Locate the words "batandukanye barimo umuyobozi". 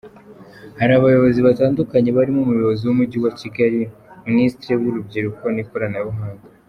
1.47-2.81